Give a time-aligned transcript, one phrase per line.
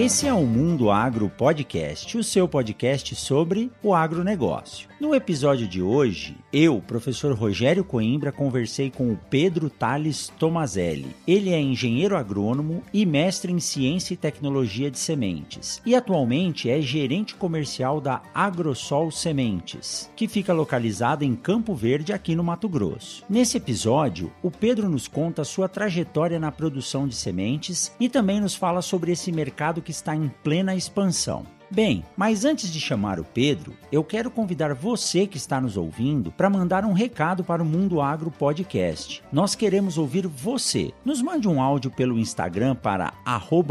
[0.00, 4.88] Esse é o Mundo Agro Podcast, o seu podcast sobre o agronegócio.
[4.98, 11.14] No episódio de hoje, eu, professor Rogério Coimbra, conversei com o Pedro Tales Tomazelli.
[11.26, 15.82] Ele é engenheiro agrônomo e mestre em ciência e tecnologia de sementes.
[15.84, 22.34] E atualmente é gerente comercial da Agrosol Sementes, que fica localizada em Campo Verde, aqui
[22.34, 23.22] no Mato Grosso.
[23.28, 28.54] Nesse episódio, o Pedro nos conta sua trajetória na produção de sementes e também nos
[28.54, 31.44] fala sobre esse mercado que está em plena expansão.
[31.72, 36.32] Bem, mas antes de chamar o Pedro, eu quero convidar você que está nos ouvindo
[36.32, 39.22] para mandar um recado para o Mundo Agro Podcast.
[39.30, 40.92] Nós queremos ouvir você.
[41.04, 43.12] Nos mande um áudio pelo Instagram para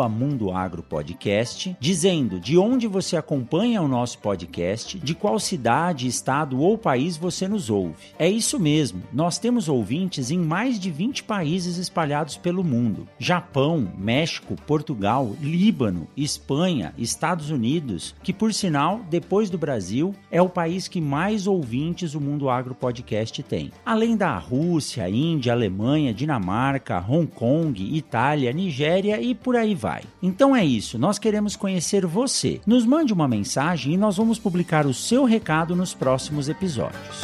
[0.09, 7.17] @mundoagropodcast, dizendo de onde você acompanha o nosso podcast, de qual cidade, estado ou país
[7.17, 8.13] você nos ouve.
[8.17, 9.03] É isso mesmo.
[9.11, 16.07] Nós temos ouvintes em mais de 20 países espalhados pelo mundo: Japão, México, Portugal, Líbano,
[16.15, 21.47] Espanha, Estados Unidos Unidos, que por sinal, depois do Brasil, é o país que mais
[21.47, 23.71] ouvintes o Mundo Agro Podcast tem.
[23.85, 30.03] Além da Rússia, Índia, Alemanha, Dinamarca, Hong Kong, Itália, Nigéria e por aí vai.
[30.21, 32.61] Então é isso, nós queremos conhecer você.
[32.65, 37.23] Nos mande uma mensagem e nós vamos publicar o seu recado nos próximos episódios.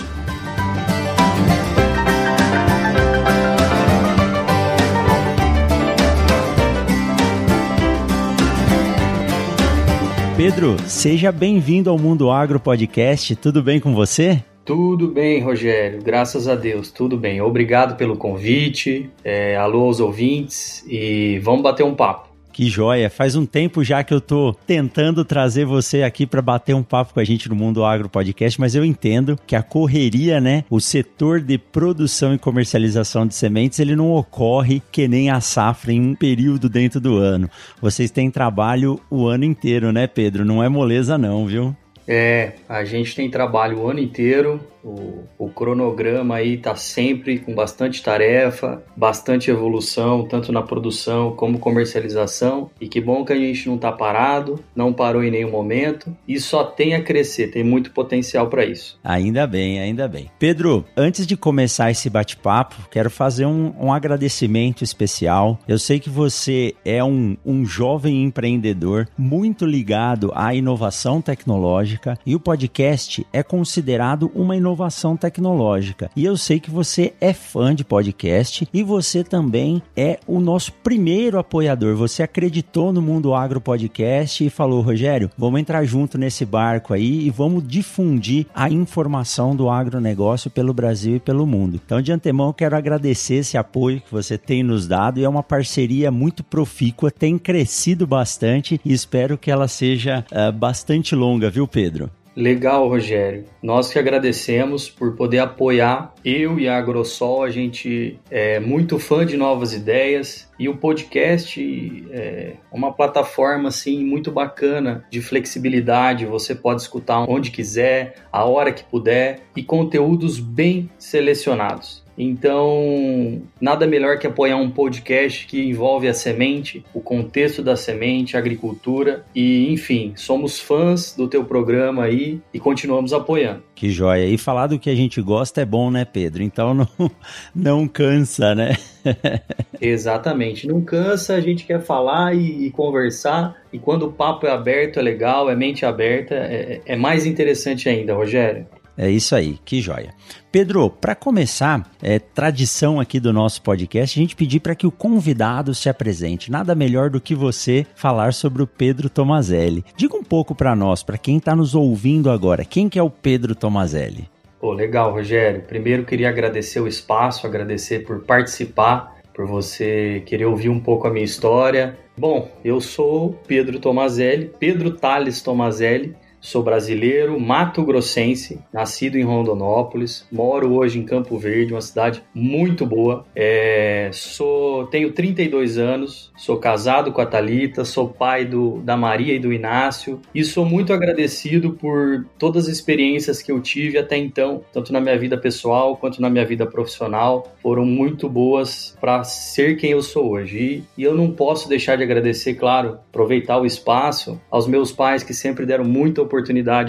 [10.38, 13.38] Pedro, seja bem-vindo ao Mundo Agro Podcast.
[13.38, 14.44] Tudo bem com você?
[14.66, 16.02] Tudo bem, Rogério.
[16.04, 17.40] Graças a Deus, tudo bem.
[17.40, 19.10] Obrigado pelo convite.
[19.24, 22.35] É, alô aos ouvintes e vamos bater um papo.
[22.56, 23.10] Que joia!
[23.10, 27.14] Faz um tempo já que eu tô tentando trazer você aqui para bater um papo
[27.14, 30.80] com a gente no Mundo Agro Podcast, mas eu entendo que a correria, né, o
[30.80, 36.00] setor de produção e comercialização de sementes, ele não ocorre que nem a safra em
[36.00, 37.50] um período dentro do ano.
[37.82, 40.46] Vocês têm trabalho o ano inteiro, né, Pedro?
[40.46, 41.76] Não é moleza não, viu?
[42.08, 47.56] É, a gente tem trabalho o ano inteiro, o, o cronograma aí está sempre com
[47.56, 52.70] bastante tarefa, bastante evolução, tanto na produção como comercialização.
[52.80, 56.40] E que bom que a gente não está parado, não parou em nenhum momento e
[56.40, 59.00] só tem a crescer, tem muito potencial para isso.
[59.04, 60.30] Ainda bem, ainda bem.
[60.38, 65.58] Pedro, antes de começar esse bate-papo, quero fazer um, um, agradecimento especial.
[65.68, 72.36] Eu sei que você é um, um jovem empreendedor muito ligado à inovação tecnológica e
[72.36, 76.12] o podcast é considerado uma inovação inovação tecnológica.
[76.16, 80.74] E eu sei que você é fã de podcast e você também é o nosso
[80.74, 81.96] primeiro apoiador.
[81.96, 87.26] Você acreditou no Mundo Agro Podcast e falou, Rogério, vamos entrar junto nesse barco aí
[87.26, 91.80] e vamos difundir a informação do agronegócio pelo Brasil e pelo mundo.
[91.84, 95.44] Então, de antemão, quero agradecer esse apoio que você tem nos dado e é uma
[95.44, 101.66] parceria muito profícua, tem crescido bastante e espero que ela seja uh, bastante longa, viu,
[101.68, 102.10] Pedro?
[102.36, 103.46] Legal, Rogério.
[103.64, 107.44] Nós que agradecemos por poder apoiar eu e a Agrosol.
[107.44, 114.04] A gente é muito fã de novas ideias e o podcast é uma plataforma assim
[114.04, 116.26] muito bacana de flexibilidade.
[116.26, 122.05] Você pode escutar onde quiser, a hora que puder e conteúdos bem selecionados.
[122.18, 128.36] Então, nada melhor que apoiar um podcast que envolve a semente, o contexto da semente,
[128.36, 133.64] a agricultura e, enfim, somos fãs do teu programa aí e continuamos apoiando.
[133.76, 134.26] Que joia.
[134.26, 136.42] E falar do que a gente gosta é bom, né, Pedro?
[136.42, 136.88] Então não,
[137.54, 138.78] não cansa, né?
[139.80, 140.68] Exatamente.
[140.68, 143.56] Não cansa, a gente quer falar e, e, conversar.
[143.72, 147.90] E quando o papo é aberto, é legal, é mente aberta, é, é mais interessante
[147.90, 148.66] ainda, Rogério.
[148.98, 150.14] É isso aí, que joia.
[150.52, 154.92] Pedro, para começar, é tradição aqui do nosso podcast, a gente pedir para que o
[154.92, 156.50] convidado se apresente.
[156.50, 159.84] Nada melhor do que você falar sobre o Pedro Tomazelli.
[159.98, 163.10] Diga um pouco para nós, para quem está nos ouvindo agora, quem que é o
[163.10, 164.30] Pedro Tomazelli?
[164.60, 165.62] Pô, legal, Rogério.
[165.62, 171.12] Primeiro queria agradecer o espaço, agradecer por participar, por você querer ouvir um pouco a
[171.12, 171.98] minha história.
[172.18, 180.74] Bom, eu sou Pedro Tomazelli, Pedro Tales Tomazelli, sou brasileiro, mato-grossense, nascido em Rondonópolis, moro
[180.74, 183.26] hoje em Campo Verde, uma cidade muito boa.
[183.36, 189.34] É, sou, tenho 32 anos, sou casado com a Talita, sou pai do, da Maria
[189.34, 194.16] e do Inácio e sou muito agradecido por todas as experiências que eu tive até
[194.16, 199.24] então, tanto na minha vida pessoal quanto na minha vida profissional, foram muito boas para
[199.24, 200.58] ser quem eu sou hoje.
[200.58, 205.24] E, e eu não posso deixar de agradecer, claro, aproveitar o espaço aos meus pais
[205.24, 206.35] que sempre deram muita oportunidade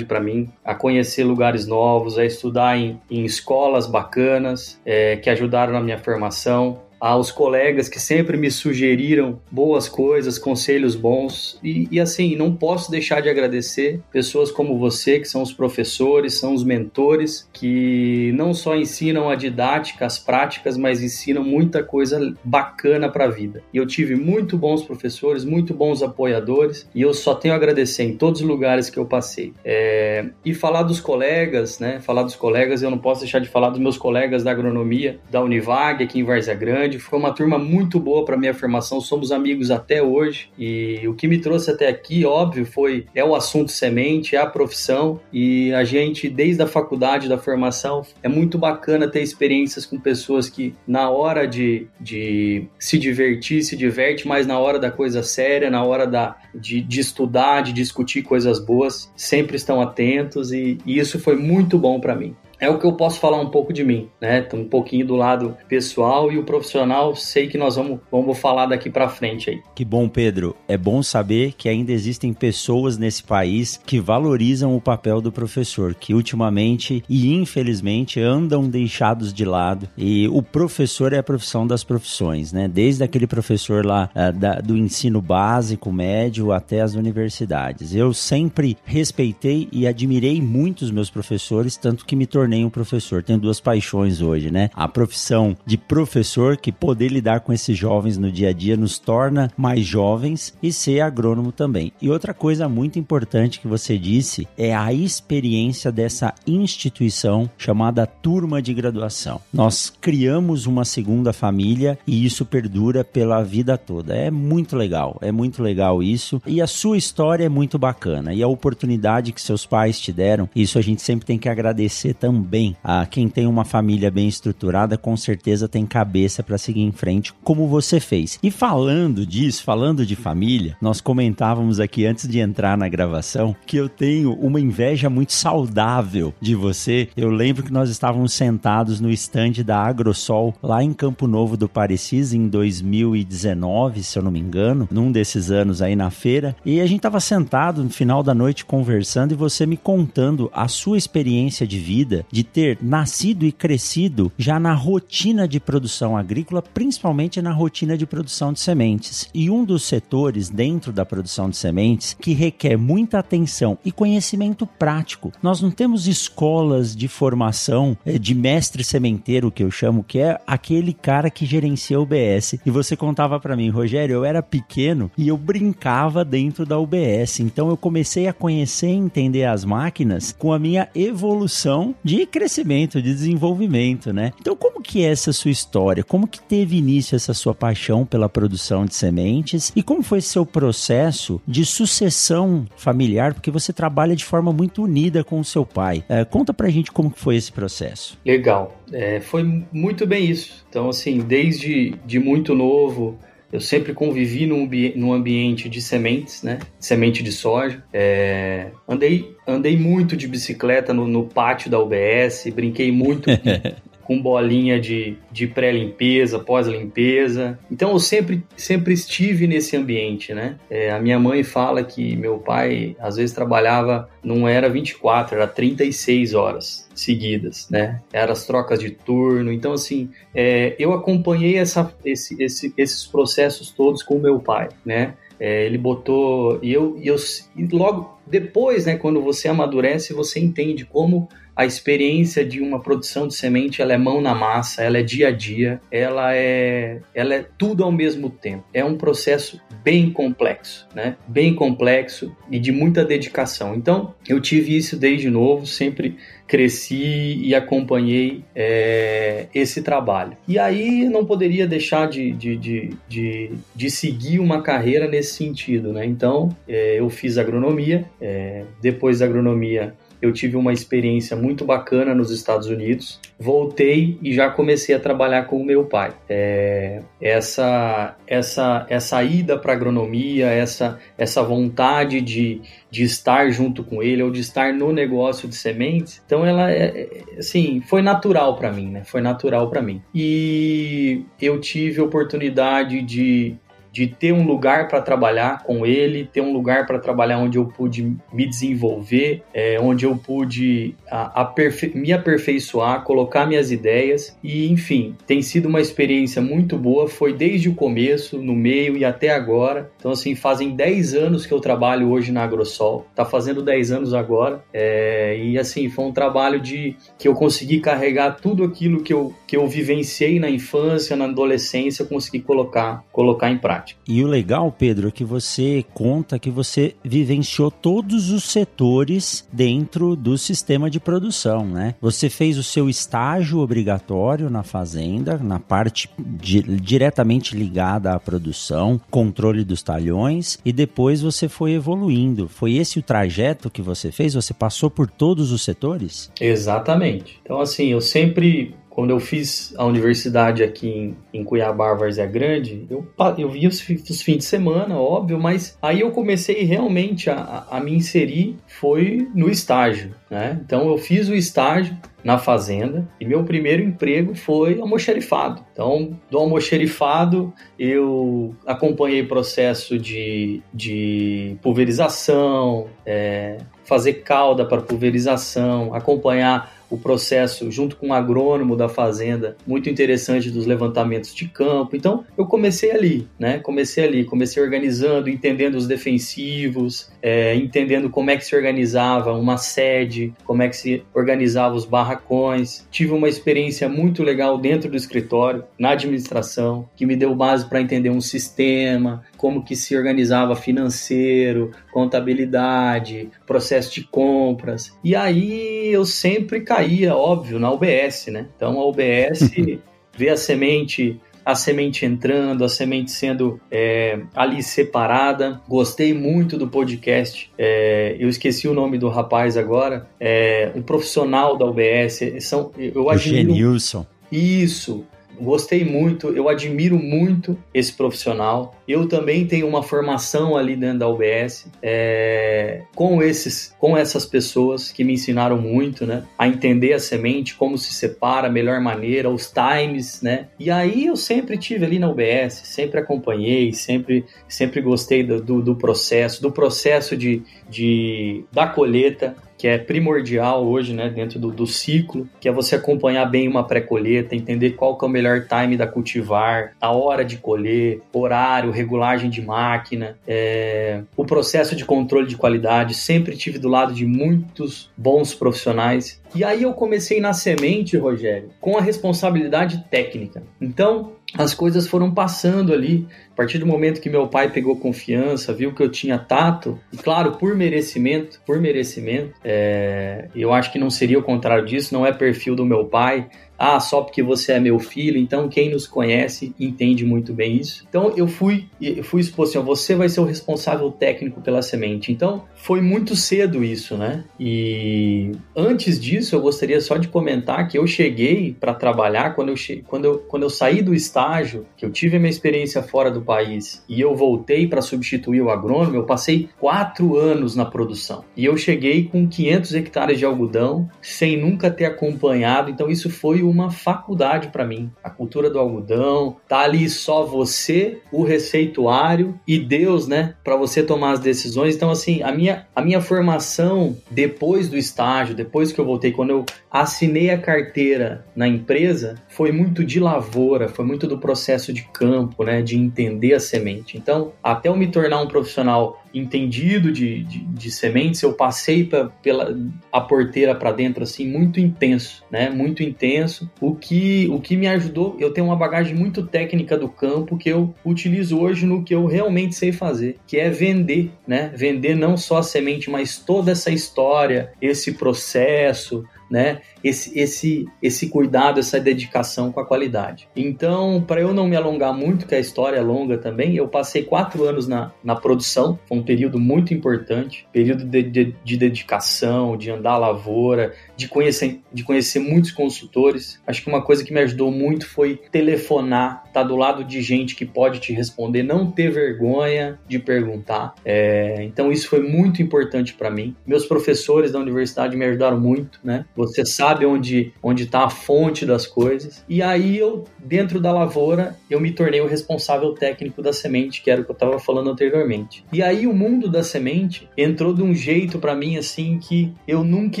[0.04, 5.72] para mim a conhecer lugares novos, a estudar em, em escolas bacanas, é, que ajudaram
[5.72, 11.58] na minha formação aos colegas que sempre me sugeriram boas coisas, conselhos bons.
[11.62, 16.34] E, e, assim, não posso deixar de agradecer pessoas como você, que são os professores,
[16.34, 22.34] são os mentores, que não só ensinam a didática, as práticas, mas ensinam muita coisa
[22.42, 23.62] bacana para a vida.
[23.72, 28.04] E eu tive muito bons professores, muito bons apoiadores, e eu só tenho a agradecer
[28.04, 29.52] em todos os lugares que eu passei.
[29.64, 30.26] É...
[30.44, 32.00] E falar dos colegas, né?
[32.00, 35.42] Falar dos colegas, eu não posso deixar de falar dos meus colegas da agronomia, da
[35.42, 39.32] Univag, aqui em Várzea Grande grande, foi uma turma muito boa para minha formação, somos
[39.32, 40.48] amigos até hoje.
[40.58, 44.46] E o que me trouxe até aqui, óbvio, foi é o assunto semente, é a
[44.46, 45.20] profissão.
[45.32, 50.48] E a gente desde a faculdade da formação é muito bacana ter experiências com pessoas
[50.48, 55.70] que na hora de, de se divertir, se diverte, mas na hora da coisa séria,
[55.70, 60.52] na hora da, de, de estudar, de discutir coisas boas, sempre estão atentos.
[60.52, 63.50] E, e isso foi muito bom para mim é o que eu posso falar um
[63.50, 64.46] pouco de mim, né?
[64.52, 68.90] Um pouquinho do lado pessoal e o profissional, sei que nós vamos, vamos falar daqui
[68.90, 69.60] para frente aí.
[69.74, 70.56] Que bom, Pedro.
[70.66, 75.94] É bom saber que ainda existem pessoas nesse país que valorizam o papel do professor,
[75.94, 79.88] que ultimamente e infelizmente andam deixados de lado.
[79.96, 82.68] E o professor é a profissão das profissões, né?
[82.68, 87.94] Desde aquele professor lá uh, da, do ensino básico, médio até as universidades.
[87.94, 92.70] Eu sempre respeitei e admirei muito os meus professores, tanto que me tornei tornei um
[92.70, 93.24] professor.
[93.24, 94.70] Tenho duas paixões hoje, né?
[94.72, 99.00] A profissão de professor, que poder lidar com esses jovens no dia a dia nos
[99.00, 101.92] torna mais jovens, e ser agrônomo também.
[102.00, 108.62] E outra coisa muito importante que você disse é a experiência dessa instituição chamada turma
[108.62, 109.40] de graduação.
[109.52, 114.14] Nós criamos uma segunda família e isso perdura pela vida toda.
[114.14, 116.40] É muito legal, é muito legal isso.
[116.46, 118.32] E a sua história é muito bacana.
[118.32, 122.14] E a oportunidade que seus pais te deram, isso a gente sempre tem que agradecer
[122.14, 122.76] também também.
[122.84, 127.32] Ah, quem tem uma família bem estruturada, com certeza tem cabeça para seguir em frente,
[127.42, 128.38] como você fez.
[128.42, 133.76] E falando disso, falando de família, nós comentávamos aqui antes de entrar na gravação que
[133.76, 137.08] eu tenho uma inveja muito saudável de você.
[137.16, 141.68] Eu lembro que nós estávamos sentados no estande da Agrosol, lá em Campo Novo do
[141.68, 146.80] Parecis, em 2019, se eu não me engano, num desses anos aí na feira, e
[146.80, 150.98] a gente estava sentado no final da noite conversando e você me contando a sua
[150.98, 157.42] experiência de vida de ter nascido e crescido já na rotina de produção agrícola, principalmente
[157.42, 159.28] na rotina de produção de sementes.
[159.34, 164.66] E um dos setores dentro da produção de sementes que requer muita atenção e conhecimento
[164.66, 165.32] prático.
[165.42, 170.40] Nós não temos escolas de formação eh, de mestre sementeiro, que eu chamo, que é
[170.46, 172.58] aquele cara que gerencia o UBS.
[172.64, 177.40] E você contava para mim, Rogério, eu era pequeno e eu brincava dentro da UBS.
[177.40, 182.26] Então eu comecei a conhecer e entender as máquinas com a minha evolução de de
[182.26, 184.32] crescimento, de desenvolvimento, né?
[184.40, 186.02] Então, como que é essa sua história?
[186.02, 189.72] Como que teve início essa sua paixão pela produção de sementes?
[189.76, 193.34] E como foi seu processo de sucessão familiar?
[193.34, 196.04] Porque você trabalha de forma muito unida com o seu pai.
[196.08, 198.18] É, conta pra gente como foi esse processo.
[198.24, 198.80] Legal.
[198.92, 199.42] É, foi
[199.72, 200.64] muito bem isso.
[200.68, 203.18] Então, assim, desde de muito novo,
[203.52, 206.58] eu sempre convivi num, num ambiente de sementes, né?
[206.78, 207.82] Semente de soja.
[207.92, 213.30] É, andei, andei muito de bicicleta no, no pátio da UBS, brinquei muito
[214.06, 217.58] com bolinha de, de pré-limpeza, pós-limpeza.
[217.68, 220.56] Então eu sempre, sempre estive nesse ambiente, né?
[220.70, 225.46] É, a minha mãe fala que meu pai às vezes trabalhava, não era 24, era
[225.48, 228.00] 36 horas seguidas, né?
[228.12, 229.52] Eram as trocas de turno.
[229.52, 235.14] Então, assim, é, eu acompanhei essa, esse, esse, esses processos todos com meu pai, né?
[235.38, 237.16] É, ele botou e eu, e eu
[237.54, 243.26] e logo depois, né, quando você amadurece, você entende como a experiência de uma produção
[243.26, 247.34] de semente, ela é mão na massa, ela é dia a dia, ela é, ela
[247.34, 248.64] é tudo ao mesmo tempo.
[248.74, 251.16] É um processo bem complexo, né?
[251.26, 253.74] Bem complexo e de muita dedicação.
[253.74, 260.36] Então, eu tive isso desde novo, sempre cresci e acompanhei é, esse trabalho.
[260.46, 265.92] E aí não poderia deixar de, de, de, de, de seguir uma carreira nesse sentido,
[265.92, 266.04] né?
[266.04, 272.14] Então é, eu fiz agronomia, é, depois da agronomia eu tive uma experiência muito bacana
[272.14, 273.20] nos Estados Unidos.
[273.38, 276.12] Voltei e já comecei a trabalhar com o meu pai.
[276.28, 284.02] É, essa, essa, essa ida para agronomia, essa, essa vontade de, de estar junto com
[284.02, 288.56] ele ou de estar no negócio de sementes, então ela é, é assim, foi natural
[288.56, 289.02] para mim, né?
[289.04, 290.02] Foi natural para mim.
[290.14, 293.56] E eu tive oportunidade de
[293.96, 297.64] de ter um lugar para trabalhar com ele, ter um lugar para trabalhar onde eu
[297.64, 301.50] pude me desenvolver, é, onde eu pude a,
[301.94, 307.08] me aperfeiçoar, colocar minhas ideias e, enfim, tem sido uma experiência muito boa.
[307.08, 309.90] Foi desde o começo, no meio e até agora.
[309.98, 314.12] Então, assim, fazem 10 anos que eu trabalho hoje na Agrosol, tá fazendo 10 anos
[314.12, 319.14] agora, é, e assim, foi um trabalho de que eu consegui carregar tudo aquilo que
[319.14, 324.00] eu, que eu vivenciei na infância, na adolescência, consegui colocar, colocar em prática prática.
[324.08, 330.16] E o legal, Pedro, é que você conta que você vivenciou todos os setores dentro
[330.16, 331.94] do sistema de produção, né?
[332.00, 339.00] Você fez o seu estágio obrigatório na fazenda, na parte di diretamente ligada à produção,
[339.10, 342.48] controle dos talhões, e depois você foi evoluindo.
[342.48, 344.34] Foi esse o trajeto que você fez?
[344.34, 346.30] Você passou por todos os setores?
[346.40, 347.38] Exatamente.
[347.42, 352.86] Então, assim, eu sempre quando eu fiz a universidade aqui em, em Cuiabá, Várzea Grande,
[352.88, 357.66] eu, eu via os, os, fins de semana, óbvio, mas aí eu comecei realmente a,
[357.70, 360.58] a me inserir, foi no estágio, né?
[360.64, 365.62] Então eu fiz o estágio na fazenda e meu primeiro emprego foi almoxerifado.
[365.74, 376.75] Então, do almoxerifado, eu acompanhei processo de, de pulverização, é, fazer calda para pulverização, acompanhar
[376.90, 381.96] o processo junto com o agrônomo da fazenda, muito interessante dos levantamentos de campo.
[381.96, 383.58] Então, eu comecei ali, né?
[383.58, 389.56] Comecei ali, comecei organizando, entendendo os defensivos, é, entendendo como é que se organizava uma
[389.56, 392.86] sede, como é que se organizava os barracões.
[392.88, 397.80] Tive uma experiência muito legal dentro do escritório, na administração, que me deu base para
[397.80, 404.96] entender um sistema, como que se organizava financeiro, contabilidade, processo de compras.
[405.02, 408.46] E aí eu sempre caía, óbvio, na UBS, né?
[408.56, 409.50] Então a UBS
[410.16, 415.60] vê a semente a semente entrando, a semente sendo é, ali separada.
[415.68, 417.48] Gostei muito do podcast.
[417.56, 420.08] É, eu esqueci o nome do rapaz agora.
[420.18, 422.18] É, um profissional da UBS.
[422.40, 423.54] São, eu admiro.
[423.54, 424.04] Genilson.
[424.32, 425.06] Isso
[425.40, 428.74] gostei muito, eu admiro muito esse profissional.
[428.86, 434.90] Eu também tenho uma formação ali dentro da UBS é, com esses, com essas pessoas
[434.90, 439.30] que me ensinaram muito, né, a entender a semente, como se separa, a melhor maneira,
[439.30, 440.48] os times, né.
[440.58, 445.62] E aí eu sempre tive ali na UBS, sempre acompanhei, sempre, sempre gostei do, do,
[445.62, 451.50] do processo, do processo de, de da colheita, que é primordial hoje, né, dentro do,
[451.50, 455.46] do ciclo, que é você acompanhar bem uma pré-colheita, entender qual que é o melhor
[455.46, 461.84] time da cultivar, a hora de colher, horário, regulagem de máquina, é, o processo de
[461.84, 462.94] controle de qualidade.
[462.94, 466.20] Sempre tive do lado de muitos bons profissionais.
[466.34, 470.42] E aí eu comecei na semente, Rogério, com a responsabilidade técnica.
[470.60, 473.06] Então, as coisas foram passando ali.
[473.32, 476.96] A partir do momento que meu pai pegou confiança, viu que eu tinha tato, e
[476.96, 482.06] claro, por merecimento, por merecimento, é, eu acho que não seria o contrário disso, não
[482.06, 485.86] é perfil do meu pai, ah, só porque você é meu filho, então quem nos
[485.86, 487.84] conhece entende muito bem isso.
[487.88, 492.12] Então eu fui, eu fui exposto assim, você vai ser o responsável técnico pela semente.
[492.12, 494.24] Então foi muito cedo isso, né?
[494.38, 499.56] E antes disso eu gostaria só de comentar que eu cheguei para trabalhar quando eu,
[499.56, 499.82] che...
[499.86, 503.22] quando, eu, quando eu saí do estágio, que eu tive a minha experiência fora do
[503.22, 508.24] país e eu voltei para substituir o agrônomo, eu passei quatro anos na produção.
[508.36, 513.45] E eu cheguei com 500 hectares de algodão sem nunca ter acompanhado, então isso foi
[513.46, 514.90] uma faculdade para mim.
[515.02, 520.82] A cultura do algodão, tá ali só você, o receituário e Deus, né, para você
[520.82, 521.74] tomar as decisões.
[521.74, 526.30] Então assim, a minha a minha formação depois do estágio, depois que eu voltei, quando
[526.30, 531.82] eu assinei a carteira na empresa, foi muito de lavoura, foi muito do processo de
[531.82, 533.96] campo, né, de entender a semente.
[533.96, 539.06] Então, até eu me tornar um profissional entendido de, de, de sementes, eu passei pra,
[539.22, 539.54] pela
[539.92, 542.48] a porteira para dentro assim muito intenso, né?
[542.48, 543.50] Muito intenso.
[543.60, 547.48] O que o que me ajudou, eu tenho uma bagagem muito técnica do campo que
[547.48, 551.52] eu utilizo hoje no que eu realmente sei fazer, que é vender, né?
[551.54, 556.60] Vender não só a semente, mas toda essa história, esse processo, né?
[556.82, 560.28] Esse, esse, esse cuidado, essa dedicação com a qualidade.
[560.34, 564.02] Então, para eu não me alongar muito, que a história é longa também, eu passei
[564.02, 569.56] quatro anos na, na produção, foi um período muito importante, período de, de, de dedicação,
[569.56, 573.40] de andar à lavoura, de conhecer, de conhecer muitos consultores.
[573.46, 577.00] Acho que uma coisa que me ajudou muito foi telefonar, estar tá do lado de
[577.02, 580.74] gente que pode te responder, não ter vergonha de perguntar.
[580.84, 583.36] É, então, isso foi muito importante para mim.
[583.46, 586.04] Meus professores da universidade me ajudaram muito, né?
[586.16, 589.24] Você sabe onde onde está a fonte das coisas.
[589.28, 593.90] E aí eu dentro da lavoura eu me tornei o responsável técnico da semente, que
[593.90, 595.44] era o que eu estava falando anteriormente.
[595.52, 599.64] E aí o mundo da semente entrou de um jeito para mim assim que eu
[599.64, 600.00] nunca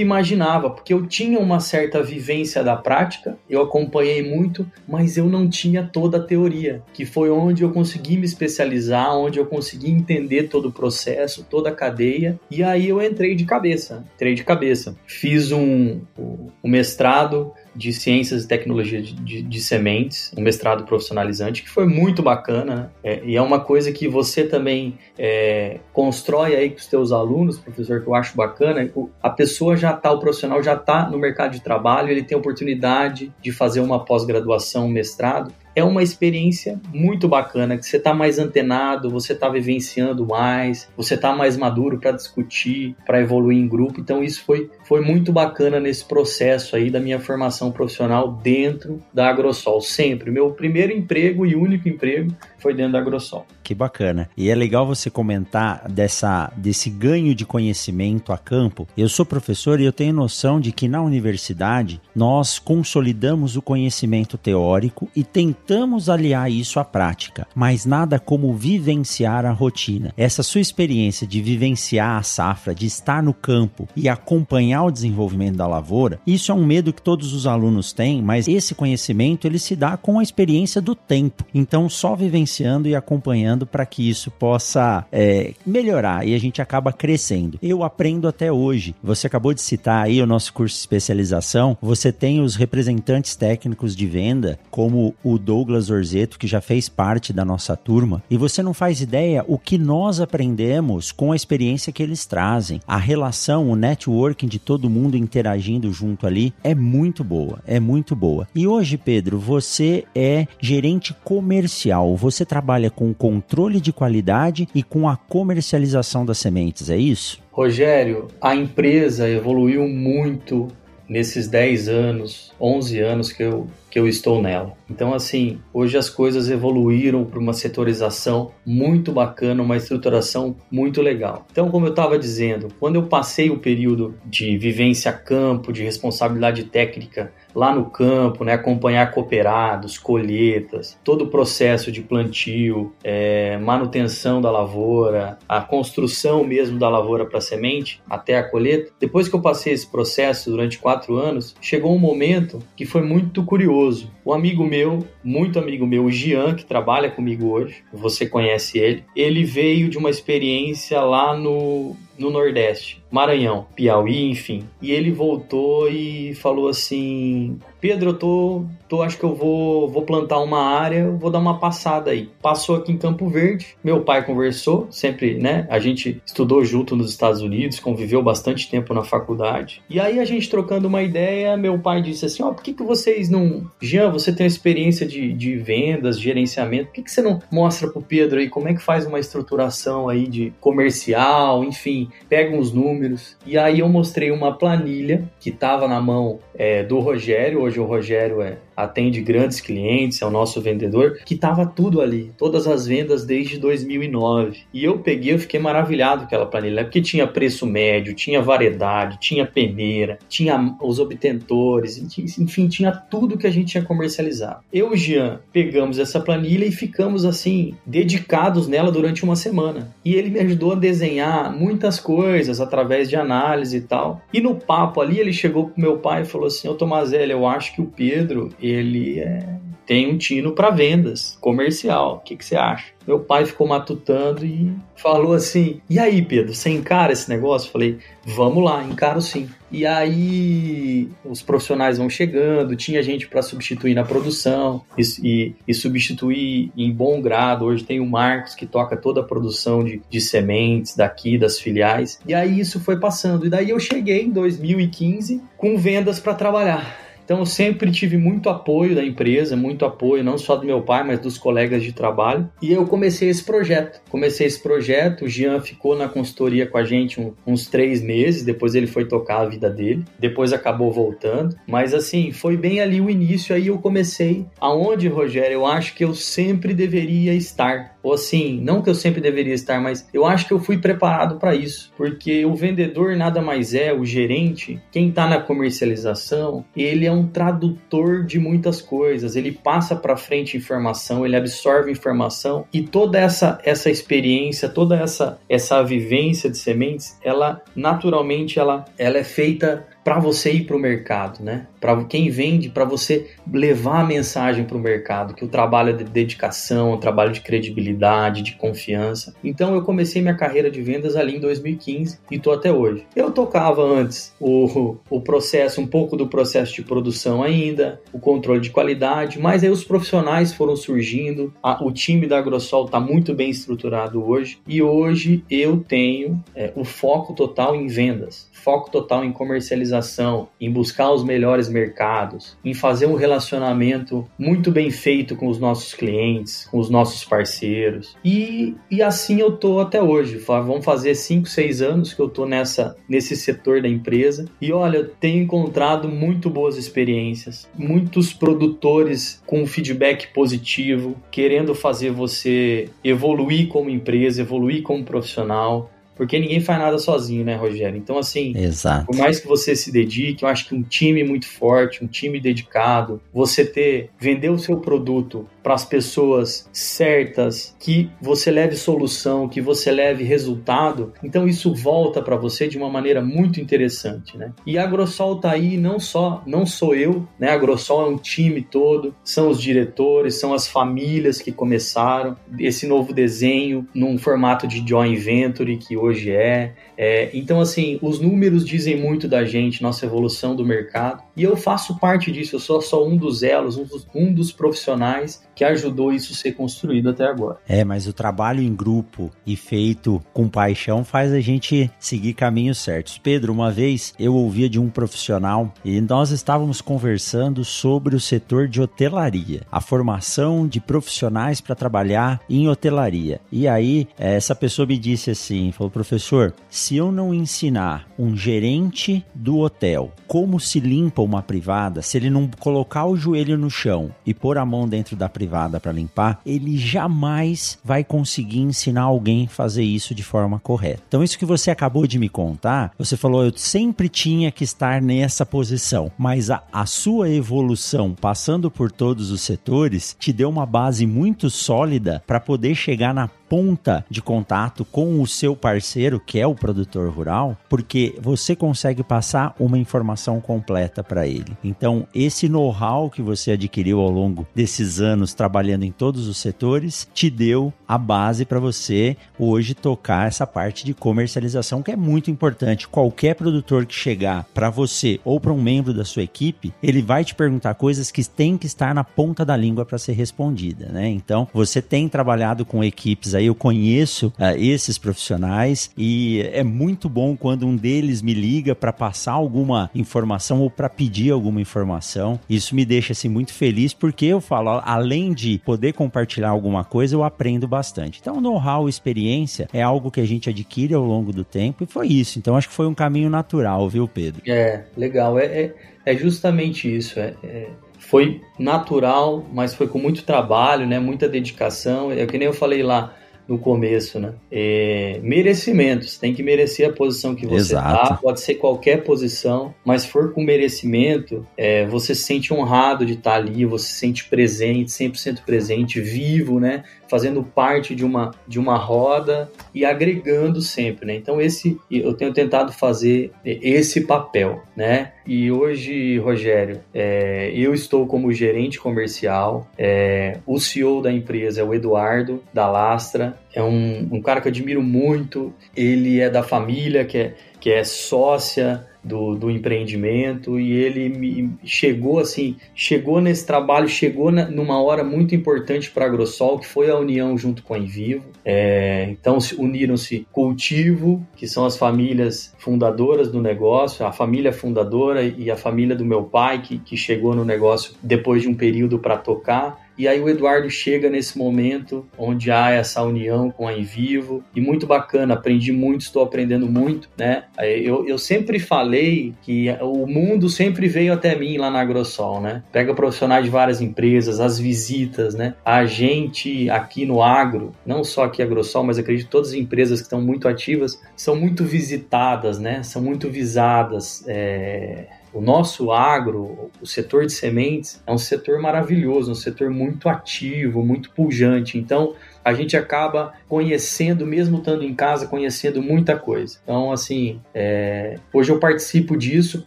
[0.00, 5.50] imaginava, porque eu tinha uma certa vivência da prática, eu acompanhei muito, mas eu não
[5.50, 10.44] tinha toda a teoria, que foi onde eu consegui me especializar, onde eu consegui entender
[10.44, 12.38] todo o processo, toda a cadeia.
[12.48, 14.96] E aí eu entrei de cabeça, entrei de cabeça.
[15.08, 21.62] Fiz um o, mestrado de Ciências e Tecnologia de, de, de, Sementes, um mestrado profissionalizante,
[21.62, 22.90] que foi muito bacana, né?
[23.04, 27.58] é, e é uma coisa que você também é, constrói aí com os teus alunos,
[27.58, 28.90] professor, que eu acho bacana,
[29.22, 33.32] a pessoa já está, o profissional já está no mercado de trabalho, ele tem oportunidade
[33.40, 38.38] de fazer uma pós-graduação, um mestrado, é uma experiência muito bacana, que você está mais
[38.38, 44.00] antenado, você está vivenciando mais, você está mais maduro para discutir, para evoluir em grupo.
[44.00, 49.28] Então isso foi, foi muito bacana nesse processo aí da minha formação profissional dentro da
[49.28, 49.82] Agrosol.
[49.82, 50.30] Sempre.
[50.30, 53.44] Meu primeiro emprego e único emprego foi dentro da Agrosol.
[53.62, 54.30] Que bacana.
[54.34, 58.88] E é legal você comentar dessa, desse ganho de conhecimento a campo.
[58.96, 64.38] Eu sou professor e eu tenho noção de que na universidade nós consolidamos o conhecimento
[64.38, 65.65] teórico e tentamos
[66.08, 70.12] aliar isso à prática, mas nada como vivenciar a rotina.
[70.16, 75.56] Essa sua experiência de vivenciar a safra, de estar no campo e acompanhar o desenvolvimento
[75.56, 79.58] da lavoura, isso é um medo que todos os alunos têm, mas esse conhecimento ele
[79.58, 81.44] se dá com a experiência do tempo.
[81.54, 86.92] Então, só vivenciando e acompanhando para que isso possa é, melhorar e a gente acaba
[86.92, 87.58] crescendo.
[87.62, 88.94] Eu aprendo até hoje.
[89.02, 91.76] Você acabou de citar aí o nosso curso de especialização.
[91.80, 97.32] Você tem os representantes técnicos de venda, como o Douglas Orzeto, que já fez parte
[97.32, 101.90] da nossa turma, e você não faz ideia o que nós aprendemos com a experiência
[101.90, 102.78] que eles trazem.
[102.86, 108.14] A relação, o networking de todo mundo interagindo junto ali é muito boa, é muito
[108.14, 108.46] boa.
[108.54, 115.08] E hoje, Pedro, você é gerente comercial, você trabalha com controle de qualidade e com
[115.08, 117.40] a comercialização das sementes, é isso?
[117.50, 120.68] Rogério, a empresa evoluiu muito
[121.08, 124.74] nesses 10 anos, 11 anos que eu, que eu estou nela.
[124.90, 131.46] Então, assim, hoje as coisas evoluíram para uma setorização muito bacana, uma estruturação muito legal.
[131.50, 135.82] Então, como eu estava dizendo, quando eu passei o período de vivência a campo, de
[135.82, 143.56] responsabilidade técnica lá no campo, né, acompanhar cooperados, colheitas, todo o processo de plantio, é,
[143.56, 148.92] manutenção da lavoura, a construção mesmo da lavoura para semente até a colheita.
[149.00, 153.42] Depois que eu passei esse processo durante quatro anos, chegou um momento que foi muito
[153.42, 153.85] curioso.
[154.24, 159.04] Um amigo meu, muito amigo meu, o Gian, que trabalha comigo hoje, você conhece ele,
[159.14, 164.64] ele veio de uma experiência lá no, no Nordeste, Maranhão, Piauí, enfim.
[164.80, 170.02] E ele voltou e falou assim: Pedro, eu tô, tô acho que eu vou, vou
[170.02, 172.28] plantar uma área, vou dar uma passada aí.
[172.42, 175.66] Passou aqui em Campo Verde, meu pai conversou, sempre, né?
[175.70, 179.82] A gente estudou junto nos Estados Unidos, conviveu bastante tempo na faculdade.
[179.88, 182.72] E aí a gente trocando uma ideia, meu pai disse assim: Ó, oh, por que,
[182.72, 183.70] que vocês não.
[183.80, 188.02] Jean, você tem experiência de, de vendas, gerenciamento, por que, que você não mostra pro
[188.02, 192.95] Pedro aí como é que faz uma estruturação aí de comercial, enfim, pega uns números.
[193.44, 197.84] E aí eu mostrei uma planilha que tava na mão é, do Rogério, hoje o
[197.84, 202.86] Rogério é atende grandes clientes, é o nosso vendedor, que tava tudo ali, todas as
[202.86, 204.58] vendas desde 2009.
[204.72, 209.18] E eu peguei, eu fiquei maravilhado com aquela planilha, porque tinha preço médio, tinha variedade,
[209.20, 211.98] tinha peneira, tinha os obtentores,
[212.38, 214.60] enfim, tinha tudo que a gente tinha comercializado.
[214.72, 219.94] Eu e o Jean pegamos essa planilha e ficamos assim, dedicados nela durante uma semana.
[220.04, 224.20] E ele me ajudou a desenhar muitas coisas através de análise e tal.
[224.32, 227.46] E no papo ali, ele chegou pro meu pai e falou assim: Ô Tomazelli, eu
[227.46, 232.16] acho que o Pedro, ele é, tem um tino para vendas comercial.
[232.16, 232.96] O que, que você acha?
[233.06, 237.70] Meu pai ficou matutando e falou assim: E aí, Pedro, você encara esse negócio?
[237.70, 239.48] Falei: Vamos lá, encaro sim.
[239.70, 245.74] E aí os profissionais vão chegando, tinha gente para substituir na produção e, e, e,
[245.74, 247.64] substituir em bom grado.
[247.64, 252.18] Hoje tem o Marcos que toca toda a produção de, de sementes daqui, das filiais.
[252.26, 253.46] E aí isso foi passando.
[253.46, 257.05] E daí eu cheguei em 2015 com vendas para trabalhar.
[257.26, 261.02] Então eu sempre tive muito apoio da empresa, muito apoio não só do meu pai,
[261.02, 262.48] mas dos colegas de trabalho.
[262.62, 264.00] E eu comecei esse projeto.
[264.08, 268.76] Comecei esse projeto, o Jean ficou na consultoria com a gente uns três meses, depois
[268.76, 271.56] ele foi tocar a vida dele, depois acabou voltando.
[271.66, 274.46] Mas assim, foi bem ali o início, aí eu comecei.
[274.60, 277.95] Aonde, Rogério, eu acho que eu sempre deveria estar.
[278.06, 281.40] Ou assim, não que eu sempre deveria estar, mas eu acho que eu fui preparado
[281.40, 281.92] para isso.
[281.96, 287.26] Porque o vendedor nada mais é, o gerente, quem está na comercialização, ele é um
[287.26, 289.34] tradutor de muitas coisas.
[289.34, 295.40] Ele passa para frente informação, ele absorve informação e toda essa essa experiência, toda essa
[295.48, 300.78] essa vivência de sementes, ela naturalmente ela ela é feita para você ir para o
[300.78, 301.66] mercado, né?
[301.80, 305.92] Para quem vende, para você levar a mensagem para o mercado, que o trabalho é
[305.94, 309.34] de dedicação, o trabalho de credibilidade, de confiança.
[309.42, 313.04] Então eu comecei minha carreira de vendas ali em 2015 e tô até hoje.
[313.16, 318.60] Eu tocava antes o, o processo, um pouco do processo de produção ainda, o controle
[318.60, 323.34] de qualidade, mas aí os profissionais foram surgindo, a, o time da Agrosol está muito
[323.34, 329.24] bem estruturado hoje e hoje eu tenho é, o foco total em vendas, foco total
[329.24, 335.36] em comercialização organização, em buscar os melhores mercados, em fazer um relacionamento muito bem feito
[335.36, 338.16] com os nossos clientes, com os nossos parceiros.
[338.24, 340.36] E, e assim eu tô até hoje.
[340.36, 344.46] Vão fazer 5, 6 anos que eu tô nessa, nesse setor da empresa.
[344.60, 352.10] E olha, eu tenho encontrado muito boas experiências, muitos produtores com feedback positivo, querendo fazer
[352.10, 355.90] você evoluir como empresa, evoluir como profissional.
[356.16, 357.96] Porque ninguém faz nada sozinho, né, Rogério?
[357.96, 359.06] Então, assim, Exato.
[359.06, 362.40] por mais que você se dedique, eu acho que um time muito forte, um time
[362.40, 369.48] dedicado, você ter, vender o seu produto para as pessoas certas, que você leve solução,
[369.48, 374.52] que você leve resultado, então isso volta para você de uma maneira muito interessante, né?
[374.64, 377.50] E a Agrosol tá aí não só, não sou eu, né?
[377.50, 382.86] A Agrosol é um time todo, são os diretores, são as famílias que começaram esse
[382.86, 388.64] novo desenho num formato de joint venture que hoje é, é, então, assim, os números
[388.64, 392.80] dizem muito da gente, nossa evolução do mercado, e eu faço parte disso, eu sou
[392.80, 397.24] só um dos elos, um dos, um dos profissionais que ajudou isso ser construído até
[397.24, 397.58] agora.
[397.66, 402.78] É, mas o trabalho em grupo e feito com paixão faz a gente seguir caminhos
[402.78, 403.18] certos.
[403.18, 408.68] Pedro, uma vez eu ouvia de um profissional e nós estávamos conversando sobre o setor
[408.68, 413.40] de hotelaria, a formação de profissionais para trabalhar em hotelaria.
[413.50, 419.24] E aí, essa pessoa me disse assim: falou, professor, se eu não ensinar um gerente
[419.34, 424.10] do hotel como se limpa uma privada, se ele não colocar o joelho no chão
[424.26, 429.46] e pôr a mão dentro da privada para limpar, ele jamais vai conseguir ensinar alguém
[429.46, 431.02] a fazer isso de forma correta.
[431.08, 435.00] Então, isso que você acabou de me contar, você falou, eu sempre tinha que estar
[435.00, 440.66] nessa posição, mas a, a sua evolução passando por todos os setores te deu uma
[440.66, 446.38] base muito sólida para poder chegar na ponta de contato com o seu parceiro, que
[446.38, 451.56] é o produtor rural, porque você consegue passar uma informação completa para ele.
[451.62, 457.08] Então, esse know-how que você adquiriu ao longo desses anos trabalhando em todos os setores
[457.14, 462.30] te deu a base para você hoje tocar essa parte de comercialização que é muito
[462.30, 462.88] importante.
[462.88, 467.24] Qualquer produtor que chegar para você ou para um membro da sua equipe, ele vai
[467.24, 471.08] te perguntar coisas que têm que estar na ponta da língua para ser respondida, né?
[471.08, 477.08] Então, você tem trabalhado com equipes aí eu conheço uh, esses profissionais e é muito
[477.08, 482.38] bom quando um deles me liga para passar alguma informação ou para pedir alguma informação.
[482.48, 487.14] Isso me deixa assim muito feliz porque eu falo, além de poder compartilhar alguma coisa,
[487.14, 488.18] eu aprendo bastante.
[488.20, 492.08] Então, know-how, experiência é algo que a gente adquire ao longo do tempo e foi
[492.08, 492.38] isso.
[492.38, 494.42] Então, acho que foi um caminho natural, viu, Pedro?
[494.46, 495.38] É, legal.
[495.38, 497.18] É, é, é justamente isso.
[497.18, 497.68] É, é
[497.98, 500.98] foi natural, mas foi com muito trabalho, né?
[500.98, 502.12] Muita dedicação.
[502.12, 503.14] É que nem eu falei lá
[503.48, 504.34] no começo, né?
[504.50, 508.08] É, merecimentos, tem que merecer a posição que você Exato.
[508.08, 513.14] tá, pode ser qualquer posição, mas for com merecimento, é, você se sente honrado de
[513.14, 516.84] estar tá ali, você se sente presente, 100% presente, vivo, né?
[517.08, 521.14] fazendo parte de uma, de uma roda e agregando sempre, né?
[521.14, 525.12] Então esse eu tenho tentado fazer esse papel, né?
[525.26, 531.64] E hoje, Rogério, é, eu estou como gerente comercial, é, o CEO da empresa é
[531.64, 536.42] o Eduardo da Lastra, é um, um cara que eu admiro muito, ele é da
[536.42, 540.60] família, que é, que é sócia do, do empreendimento.
[540.60, 546.04] E ele me chegou assim, chegou nesse trabalho, chegou na, numa hora muito importante para
[546.04, 548.26] a Agrosol, que foi a união junto com a Envivo.
[548.44, 555.50] É, então uniram-se Cultivo, que são as famílias fundadoras do negócio, a família fundadora e
[555.50, 559.16] a família do meu pai, que, que chegou no negócio depois de um período para
[559.16, 564.42] tocar e aí o Eduardo chega nesse momento onde há essa união com a Envivo
[564.54, 567.44] e muito bacana, aprendi muito, estou aprendendo muito, né?
[567.58, 572.62] Eu, eu sempre falei que o mundo sempre veio até mim lá na Agrosol, né?
[572.72, 575.54] Pega profissionais de várias empresas, as visitas, né?
[575.64, 580.00] A gente aqui no agro, não só aqui a Agrosol, mas acredito todas as empresas
[580.00, 582.82] que estão muito ativas, são muito visitadas, né?
[582.82, 584.24] São muito visadas.
[584.26, 585.06] É
[585.36, 590.82] o nosso agro, o setor de sementes, é um setor maravilhoso, um setor muito ativo,
[590.82, 591.76] muito pujante.
[591.76, 596.58] Então, a gente acaba conhecendo, mesmo estando em casa, conhecendo muita coisa.
[596.62, 598.14] Então, assim, é...
[598.32, 599.66] hoje eu participo disso,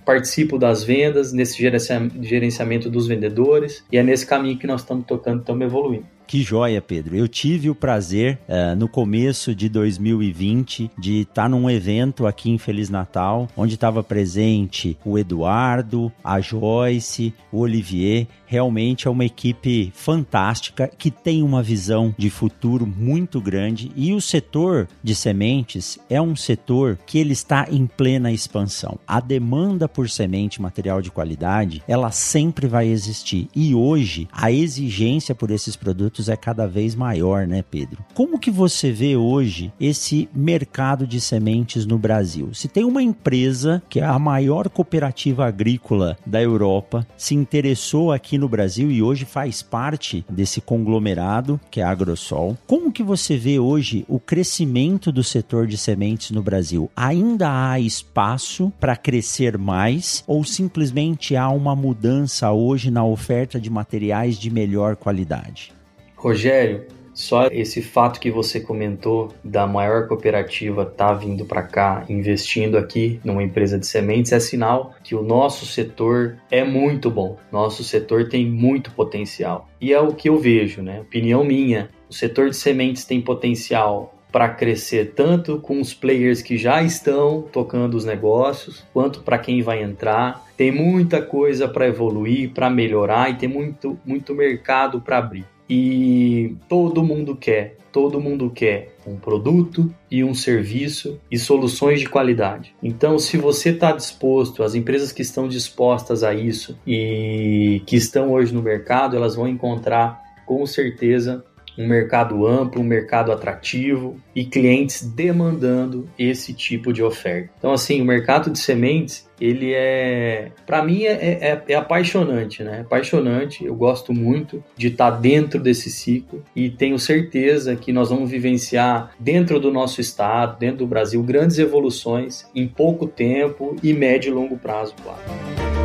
[0.04, 5.42] participo das vendas, nesse gerenciamento dos vendedores, e é nesse caminho que nós estamos tocando,
[5.42, 6.08] estamos evoluindo.
[6.30, 7.16] Que joia, Pedro.
[7.16, 12.52] Eu tive o prazer, uh, no começo de 2020, de estar tá num evento aqui
[12.52, 18.28] em Feliz Natal, onde estava presente o Eduardo, a Joyce, o Olivier.
[18.46, 24.22] Realmente é uma equipe fantástica que tem uma visão de futuro muito grande e o
[24.22, 29.00] setor de sementes é um setor que ele está em plena expansão.
[29.08, 35.34] A demanda por semente material de qualidade, ela sempre vai existir e hoje a exigência
[35.34, 38.04] por esses produtos é cada vez maior, né, Pedro?
[38.14, 42.50] Como que você vê hoje esse mercado de sementes no Brasil?
[42.54, 48.38] Se tem uma empresa que é a maior cooperativa agrícola da Europa, se interessou aqui
[48.38, 53.38] no Brasil e hoje faz parte desse conglomerado que é a Agrosol, como que você
[53.38, 56.90] vê hoje o crescimento do setor de sementes no Brasil?
[56.96, 63.70] Ainda há espaço para crescer mais ou simplesmente há uma mudança hoje na oferta de
[63.70, 65.79] materiais de melhor qualidade?
[66.20, 72.78] Rogério, só esse fato que você comentou da maior cooperativa tá vindo para cá, investindo
[72.78, 77.38] aqui numa empresa de sementes, é sinal que o nosso setor é muito bom.
[77.52, 79.70] Nosso setor tem muito potencial.
[79.80, 81.00] E é o que eu vejo, né?
[81.00, 81.90] Opinião minha.
[82.10, 87.42] O setor de sementes tem potencial para crescer tanto com os players que já estão
[87.42, 90.46] tocando os negócios, quanto para quem vai entrar.
[90.58, 95.46] Tem muita coisa para evoluir, para melhorar e tem muito, muito mercado para abrir.
[95.70, 102.08] E todo mundo quer, todo mundo quer um produto e um serviço e soluções de
[102.08, 102.74] qualidade.
[102.82, 108.32] Então, se você está disposto, as empresas que estão dispostas a isso e que estão
[108.32, 111.44] hoje no mercado, elas vão encontrar com certeza
[111.80, 117.50] um mercado amplo, um mercado atrativo e clientes demandando esse tipo de oferta.
[117.58, 122.82] Então, assim, o mercado de sementes, ele é, para mim, é, é, é, apaixonante, né?
[122.82, 123.64] Apaixonante.
[123.64, 129.12] Eu gosto muito de estar dentro desse ciclo e tenho certeza que nós vamos vivenciar
[129.18, 134.34] dentro do nosso estado, dentro do Brasil, grandes evoluções em pouco tempo e médio e
[134.34, 135.79] longo prazo, claro.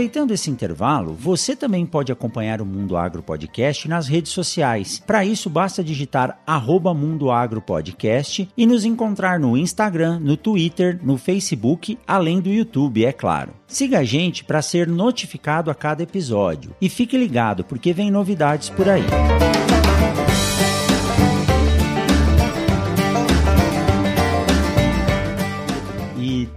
[0.00, 4.98] Aproveitando esse intervalo, você também pode acompanhar o Mundo Agro Podcast nas redes sociais.
[4.98, 10.98] Para isso, basta digitar arroba Mundo Agro Podcast e nos encontrar no Instagram, no Twitter,
[11.02, 13.52] no Facebook, além do YouTube, é claro.
[13.66, 16.74] Siga a gente para ser notificado a cada episódio.
[16.80, 19.04] E fique ligado, porque vem novidades por aí.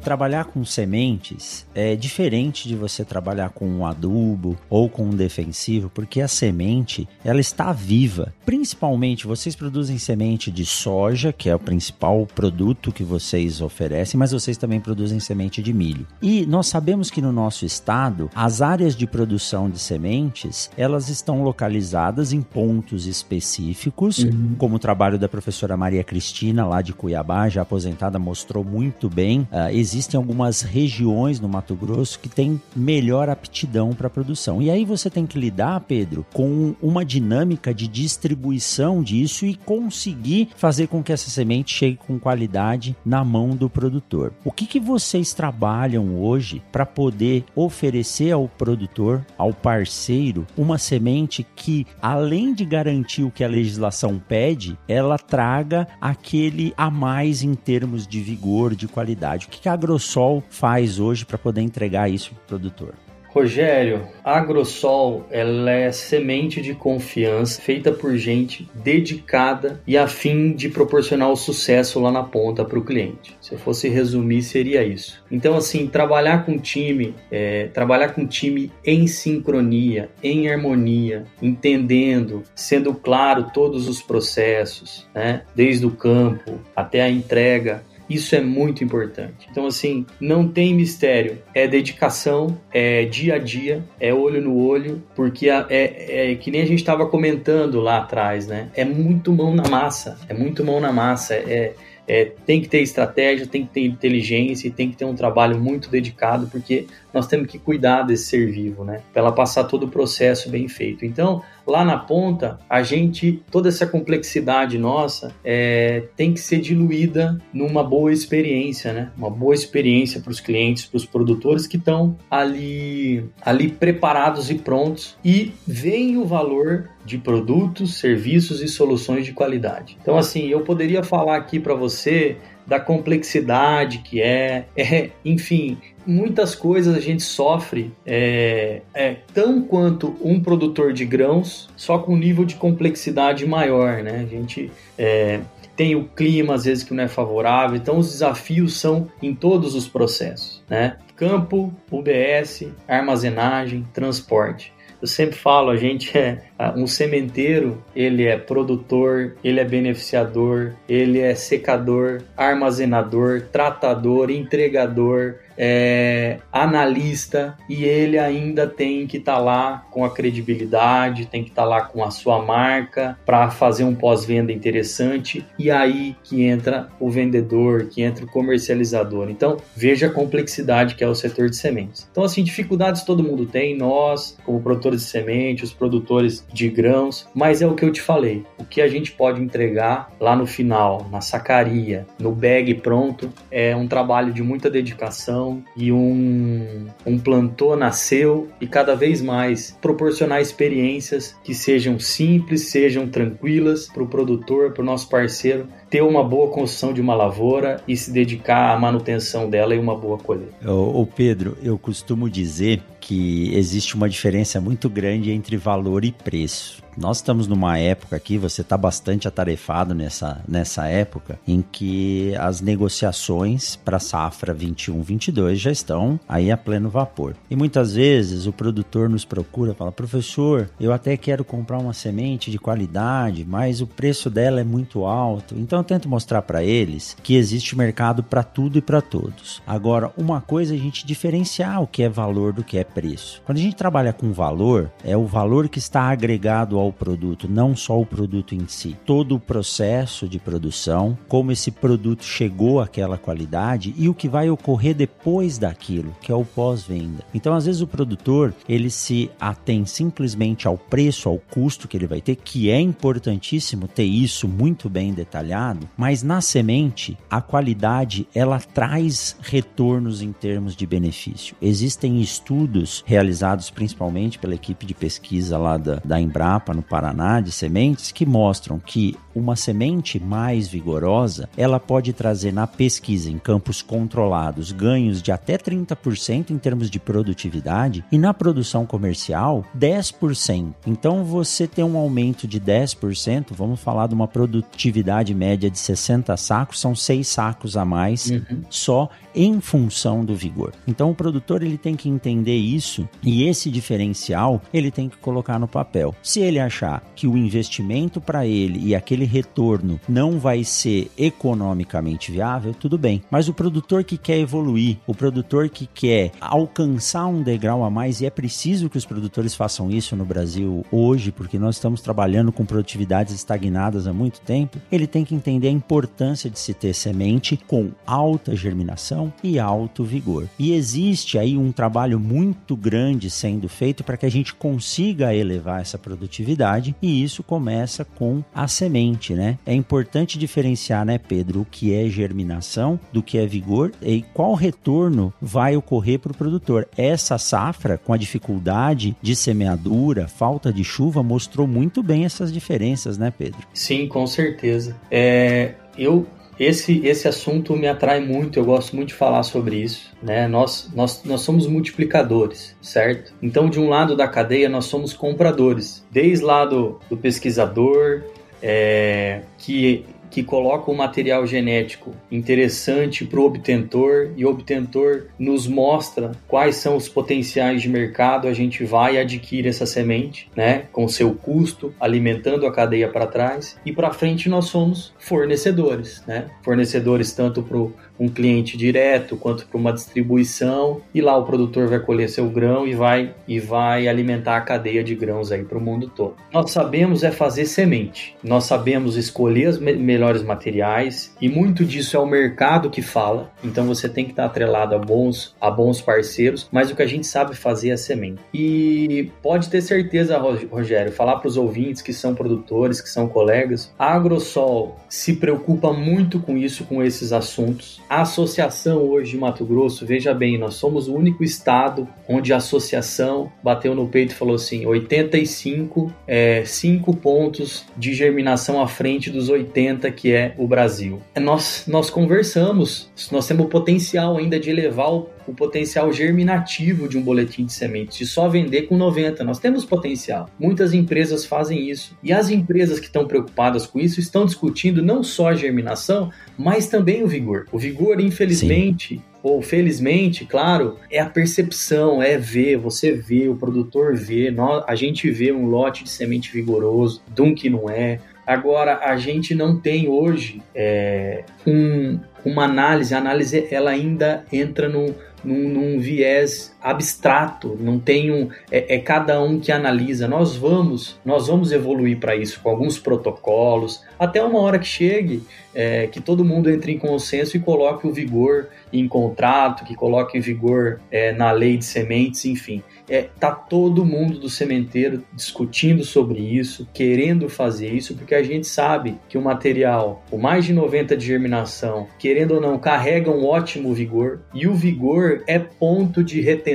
[0.02, 5.90] Trabalhar com sementes é diferente de você trabalhar com um adubo ou com um defensivo,
[5.90, 8.34] porque a semente ela está viva.
[8.46, 14.32] Principalmente vocês produzem semente de soja, que é o principal produto que vocês oferecem, mas
[14.32, 16.06] vocês também produzem semente de milho.
[16.22, 21.44] E nós sabemos que no nosso estado as áreas de produção de sementes elas estão
[21.44, 24.56] localizadas em pontos específicos, uhum.
[24.58, 29.48] como o trabalho da professora Maria Cristina lá de Cuiabá, já aposentada, mostrou muito bem
[29.52, 34.62] uh, existem algumas regiões no Mato Grosso que têm melhor aptidão para produção.
[34.62, 40.50] E aí você tem que lidar, Pedro, com uma dinâmica de distribuição disso e conseguir
[40.56, 44.34] fazer com que essa semente chegue com qualidade na mão do produtor.
[44.46, 51.46] O que, que vocês trabalham hoje para poder oferecer ao produtor, ao parceiro, uma semente
[51.56, 57.54] que, além de garantir o que a legislação pede, ela traga aquele a mais em
[57.54, 59.46] termos de vigor, de qualidade?
[59.46, 62.94] O que, que a Agrosol faz hoje para poder entregar isso para o produtor?
[63.30, 70.52] Rogério, a Agrosol ela é semente de confiança feita por gente dedicada e a fim
[70.52, 73.36] de proporcionar o sucesso lá na ponta para o cliente.
[73.42, 75.24] Se eu fosse resumir, seria isso.
[75.32, 82.94] Então, assim, trabalhar com time, é, trabalhar com time em sincronia, em harmonia, entendendo, sendo
[82.94, 85.42] claro todos os processos, né?
[85.56, 89.48] desde o campo até a entrega, isso é muito importante.
[89.50, 91.40] Então, assim, não tem mistério.
[91.54, 96.52] É dedicação, é dia a dia, é olho no olho, porque é, é, é que
[96.52, 98.70] nem a gente estava comentando lá atrás, né?
[98.76, 100.18] É muito mão na massa.
[100.28, 101.36] É muito mão na massa.
[101.36, 101.74] É,
[102.08, 105.60] é, tem que ter estratégia, tem que ter inteligência e tem que ter um trabalho
[105.60, 109.02] muito dedicado, porque nós temos que cuidar desse ser vivo, né?
[109.14, 111.06] Para ela passar todo o processo bem feito.
[111.06, 117.40] Então, lá na ponta, a gente, toda essa complexidade nossa é, tem que ser diluída
[117.54, 119.12] numa boa experiência, né?
[119.18, 124.56] Uma boa experiência para os clientes, para os produtores que estão ali, ali preparados e
[124.56, 129.98] prontos e veem o valor de produtos, serviços e soluções de qualidade.
[130.02, 136.56] Então, assim, eu poderia falar aqui para você da complexidade que é, é, enfim, muitas
[136.56, 142.18] coisas a gente sofre é, é, tão quanto um produtor de grãos, só com um
[142.18, 144.26] nível de complexidade maior, né?
[144.26, 145.42] A gente é,
[145.76, 149.76] tem o clima às vezes que não é favorável, então os desafios são em todos
[149.76, 150.98] os processos, né?
[151.16, 154.74] Campo, UBS, armazenagem, transporte.
[155.02, 156.44] Eu sempre falo, a gente é
[156.76, 166.40] um sementeiro, ele é produtor, ele é beneficiador, ele é secador, armazenador, tratador, entregador, é,
[166.52, 171.64] analista e ele ainda tem que estar tá lá com a credibilidade, tem que estar
[171.64, 176.90] tá lá com a sua marca para fazer um pós-venda interessante e aí que entra
[177.00, 179.30] o vendedor, que entra o comercializador.
[179.30, 182.08] Então veja a complexidade que é o setor de sementes.
[182.12, 187.28] Então assim dificuldades todo mundo tem, nós como produtores de semente, os produtores de grãos,
[187.34, 190.46] mas é o que eu te falei, o que a gente pode entregar lá no
[190.46, 197.18] final, na sacaria, no bag pronto, é um trabalho de muita dedicação e um, um
[197.18, 204.08] plantô nasceu e cada vez mais proporcionar experiências que sejam simples, sejam tranquilas para o
[204.08, 208.74] produtor, para o nosso parceiro ter uma boa construção de uma lavoura e se dedicar
[208.74, 210.72] à manutenção dela e uma boa colheita.
[210.72, 216.83] Ô, Pedro, eu costumo dizer que existe uma diferença muito grande entre valor e preço.
[216.98, 222.62] Nós estamos numa época aqui, você está bastante atarefado nessa, nessa época, em que as
[222.62, 227.36] negociações para a safra 21-22 já estão aí a pleno vapor.
[227.50, 232.52] E muitas vezes o produtor nos procura fala: professor, eu até quero comprar uma semente
[232.52, 235.56] de qualidade, mas o preço dela é muito alto.
[235.58, 239.62] Então eu tento mostrar para eles que existe mercado para tudo e para todos.
[239.66, 243.42] Agora, uma coisa é a gente diferenciar o que é valor do que é preço.
[243.46, 247.76] Quando a gente trabalha com valor, é o valor que está agregado ao produto, não
[247.76, 248.96] só o produto em si.
[249.06, 254.50] Todo o processo de produção, como esse produto chegou àquela qualidade e o que vai
[254.50, 257.24] ocorrer depois daquilo, que é o pós-venda.
[257.34, 262.08] Então, às vezes o produtor, ele se atém simplesmente ao preço, ao custo que ele
[262.08, 265.54] vai ter, que é importantíssimo ter isso muito bem detalhado
[265.98, 271.56] mas na semente a qualidade ela traz retornos em termos de benefício.
[271.62, 277.52] Existem estudos realizados principalmente pela equipe de pesquisa lá da, da Embrapa no Paraná de
[277.52, 283.82] sementes que mostram que uma semente mais vigorosa ela pode trazer na pesquisa em campos
[283.82, 290.74] controlados ganhos de até 30% em termos de produtividade e na produção comercial 10%.
[290.86, 296.36] Então você tem um aumento de 10%, vamos falar de uma produtividade média de 60
[296.38, 298.62] sacos, são 6 sacos a mais uhum.
[298.70, 300.74] só em função do vigor.
[300.88, 305.60] Então o produtor ele tem que entender isso e esse diferencial ele tem que colocar
[305.60, 306.16] no papel.
[306.22, 312.32] Se ele achar que o investimento para ele e aquele retorno não vai ser economicamente
[312.32, 313.22] viável, tudo bem.
[313.30, 318.22] Mas o produtor que quer evoluir, o produtor que quer alcançar um degrau a mais,
[318.22, 322.52] e é preciso que os produtores façam isso no Brasil hoje, porque nós estamos trabalhando
[322.52, 326.94] com produtividades estagnadas há muito tempo, ele tem que entender a importância de se ter
[326.94, 330.48] semente com alta germinação e alto vigor.
[330.58, 335.82] E existe aí um trabalho muito grande sendo feito para que a gente consiga elevar
[335.82, 339.58] essa produtividade e isso começa com a semente, né?
[339.66, 344.54] É importante diferenciar, né, Pedro, o que é germinação do que é vigor e qual
[344.54, 346.88] retorno vai ocorrer para o produtor.
[346.98, 353.18] Essa safra, com a dificuldade de semeadura, falta de chuva, mostrou muito bem essas diferenças,
[353.18, 353.60] né, Pedro?
[353.74, 354.96] Sim, com certeza.
[355.10, 356.26] É, eu
[356.60, 360.12] esse, esse assunto me atrai muito, eu gosto muito de falar sobre isso.
[360.22, 360.48] Né?
[360.48, 363.34] Nós, nós, nós somos multiplicadores, certo?
[363.42, 366.06] Então, de um lado da cadeia, nós somos compradores.
[366.12, 368.24] Desde lá do, do pesquisador,
[368.64, 375.68] é, que que coloca um material genético interessante para o obtentor e o obtentor nos
[375.68, 381.08] mostra quais são os potenciais de mercado, a gente vai adquire essa semente, né, com
[381.08, 383.78] seu custo, alimentando a cadeia para trás.
[383.86, 387.78] E para frente nós somos fornecedores, né, fornecedores tanto para
[388.20, 391.02] um cliente direto quanto para uma distribuição.
[391.14, 395.04] E lá o produtor vai colher seu grão e vai e vai alimentar a cadeia
[395.04, 396.36] de grãos aí para o mundo todo.
[396.52, 402.16] Nós sabemos é fazer semente, nós sabemos escolher os me melhores materiais e muito disso
[402.16, 403.52] é o mercado que fala.
[403.64, 407.08] Então você tem que estar atrelado a bons a bons parceiros, mas o que a
[407.08, 408.42] gente sabe fazer é semente.
[408.54, 413.94] E pode ter certeza, Rogério, falar para os ouvintes que são produtores, que são colegas,
[414.00, 418.02] a Agrosol se preocupa muito com isso, com esses assuntos.
[418.10, 422.58] A associação hoje de Mato Grosso, veja bem, nós somos o único estado onde a
[422.58, 429.30] associação bateu no peito e falou assim: 85, é, 5 pontos de germinação à frente
[429.30, 431.22] dos 80 que é o Brasil.
[431.36, 437.08] É, nós, nós conversamos, nós temos o potencial ainda de elevar o o potencial germinativo
[437.08, 439.44] de um boletim de sementes, de só vender com 90.
[439.44, 440.50] Nós temos potencial.
[440.60, 442.18] Muitas empresas fazem isso.
[442.24, 446.88] E as empresas que estão preocupadas com isso estão discutindo não só a germinação, mas
[446.88, 447.68] também o vigor.
[447.72, 453.56] O vigor, infelizmente, Sim ou felizmente, claro, é a percepção, é ver, você vê, o
[453.58, 457.90] produtor vê, nós, a gente vê um lote de semente vigoroso, de um que não
[457.90, 458.20] é.
[458.46, 464.90] Agora, a gente não tem hoje é, um, uma análise, a análise ela ainda entra
[464.90, 470.28] no, num, num viés abstrato, não tem um é, é, cada um que analisa.
[470.28, 475.44] Nós vamos nós vamos evoluir para isso com alguns protocolos até uma hora que chegue
[475.74, 480.38] é, que todo mundo entre em consenso e coloque o vigor em contrato, que coloque
[480.38, 486.04] em vigor é, na lei de sementes, enfim é, tá todo mundo do sementeiro discutindo
[486.04, 490.74] sobre isso, querendo fazer isso, porque a gente sabe que o material, com mais de
[490.74, 496.24] 90 de germinação, querendo ou não, carrega um ótimo vigor, e o vigor é ponto
[496.24, 496.73] de retenção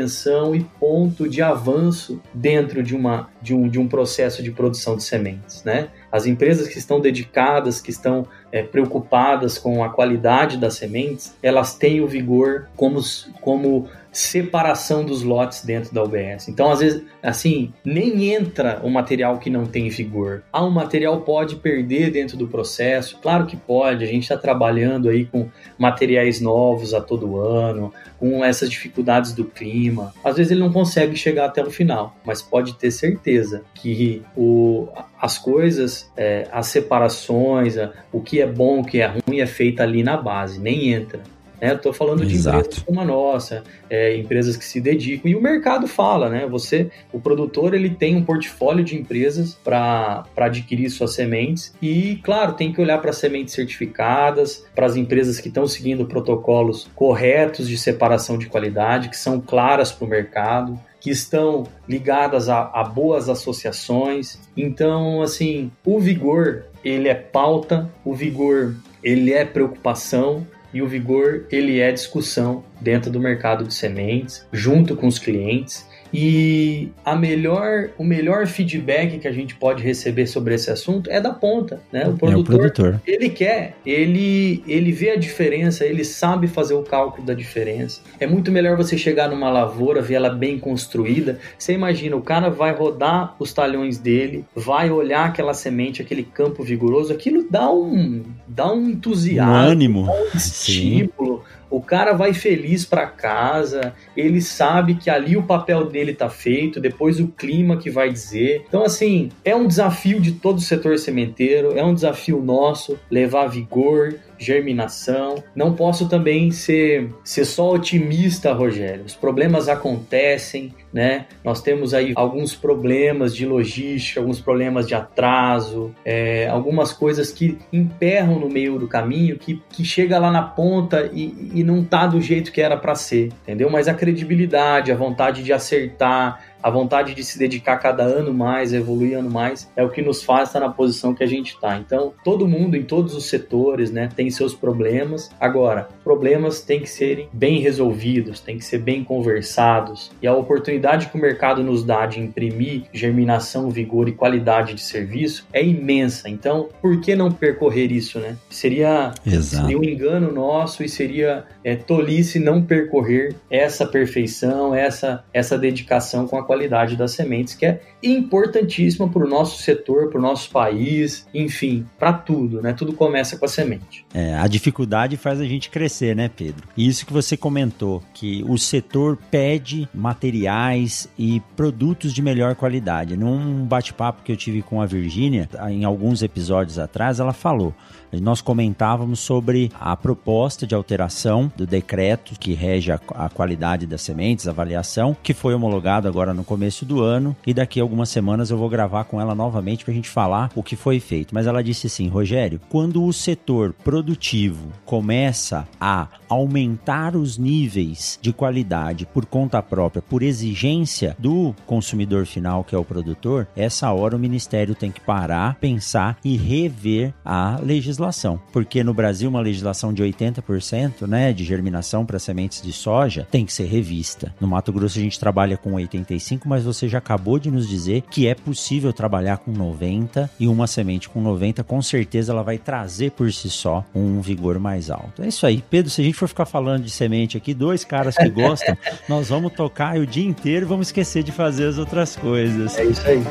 [0.55, 5.03] e ponto de avanço dentro de, uma, de, um, de um processo de produção de
[5.03, 5.89] sementes, né?
[6.11, 11.75] As empresas que estão dedicadas, que estão é, preocupadas com a qualidade das sementes, elas
[11.75, 13.01] têm o vigor como,
[13.41, 13.89] como
[14.19, 16.49] separação dos lotes dentro da UBS.
[16.49, 20.43] Então, às vezes, assim, nem entra o material que não tem vigor.
[20.53, 23.19] Ah, um material pode perder dentro do processo?
[23.23, 24.03] Claro que pode.
[24.03, 25.49] A gente está trabalhando aí com
[25.79, 30.13] materiais novos a todo ano, com essas dificuldades do clima.
[30.25, 34.89] Às vezes ele não consegue chegar até o final, mas pode ter certeza que o,
[35.21, 37.77] as coisas, é, as separações,
[38.13, 41.23] o que é bom, o que é ruim é feito ali na base, nem entra.
[41.61, 41.75] Né?
[41.75, 45.31] Estou falando de empresas como a nossa, é, empresas que se dedicam.
[45.31, 46.47] E o mercado fala, né?
[46.47, 51.75] Você, o produtor, ele tem um portfólio de empresas para adquirir suas sementes.
[51.83, 56.89] E, claro, tem que olhar para sementes certificadas, para as empresas que estão seguindo protocolos
[56.95, 62.71] corretos de separação de qualidade, que são claras para o mercado que estão ligadas a,
[62.75, 64.39] a, boas associações.
[64.57, 71.47] Então, assim, o vigor ele é pauta, o vigor ele é preocupação e o vigor
[71.51, 75.87] ele é discussão dentro do mercado de sementes, junto com os clientes.
[76.13, 81.21] E a melhor, o melhor feedback que a gente pode receber sobre esse assunto é
[81.21, 82.09] da ponta, né?
[82.09, 83.01] O produtor, é o produtor.
[83.07, 88.01] ele quer, ele, ele vê a diferença, ele sabe fazer o cálculo da diferença.
[88.19, 91.39] É muito melhor você chegar numa lavoura, ver ela bem construída.
[91.59, 96.63] Você imagina, o cara vai rodar os talhões dele, vai olhar aquela semente, aquele campo
[96.63, 101.45] vigoroso, aquilo dá um, dá um entusiasmo, um ânimo, dá um estímulo.
[101.45, 106.29] Sim o cara vai feliz para casa, ele sabe que ali o papel dele tá
[106.29, 108.65] feito, depois o clima que vai dizer.
[108.69, 113.47] Então, assim, é um desafio de todo o setor sementeiro, é um desafio nosso levar
[113.47, 115.43] vigor, germinação.
[115.55, 119.05] Não posso também ser, ser só otimista, Rogério.
[119.05, 121.27] Os problemas acontecem, né?
[121.45, 127.59] Nós temos aí alguns problemas de logística, alguns problemas de atraso, é, algumas coisas que
[127.73, 132.07] emperram no meio do caminho, que, que chega lá na ponta e, e não tá
[132.07, 133.69] do jeito que era para ser, entendeu?
[133.71, 138.73] Mas a credibilidade, a vontade de acertar, a vontade de se dedicar cada ano mais,
[138.73, 141.77] evoluir ano mais, é o que nos faz estar na posição que a gente está.
[141.79, 145.31] Então, todo mundo em todos os setores, né, tem seus problemas.
[145.41, 150.11] Agora, problemas têm que serem bem resolvidos, têm que ser bem conversados.
[150.23, 154.81] E a oportunidade que o mercado nos dá de imprimir germinação, vigor e qualidade de
[154.81, 156.29] serviço é imensa.
[156.29, 158.37] Então, por que não percorrer isso, né?
[158.51, 165.59] Seria, seria um engano nosso e seria é, tolice não percorrer essa perfeição, essa, essa
[165.59, 170.23] dedicação com a qualidade das sementes, que é importantíssima para o nosso setor, para o
[170.23, 172.73] nosso país, enfim, para tudo, né?
[172.73, 174.07] Tudo começa com a semente.
[174.15, 176.67] É, a dificuldade faz a gente crescer, né, Pedro?
[176.75, 183.15] E isso que você comentou, que o setor pede materiais e produtos de melhor qualidade.
[183.15, 187.75] Num bate-papo que eu tive com a Virgínia, em alguns episódios atrás, ela falou
[188.13, 194.03] nós comentávamos sobre a proposta de alteração do decreto que rege a, a, qualidade das
[194.03, 198.51] sementes, avaliação, que foi homologado agora no começo do ano e daqui a algumas semanas
[198.51, 201.35] eu vou gravar com ela novamente para a gente falar o que foi feito.
[201.35, 208.33] Mas ela disse assim, Rogério, quando o setor produtivo começa a aumentar os níveis de
[208.33, 214.17] qualidade por conta própria, por exigência do consumidor final, que é o produtor, essa hora
[214.17, 219.93] o Ministério tem que parar, pensar e rever a legislação porque no Brasil uma legislação
[219.93, 224.35] de 80%, né, de germinação para sementes de soja tem que ser revista.
[224.41, 228.03] No Mato Grosso a gente trabalha com 85, mas você já acabou de nos dizer
[228.11, 232.59] que é possível trabalhar com 90 e uma semente com 90 com certeza ela vai
[232.59, 235.23] trazer por si só um vigor mais alto.
[235.23, 235.63] É isso aí.
[235.71, 238.77] Pedro, se a gente for ficar falando de semente aqui, dois caras que gostam,
[239.09, 242.77] nós vamos tocar o dia inteiro e vamos esquecer de fazer as outras coisas.
[242.77, 243.23] É isso aí.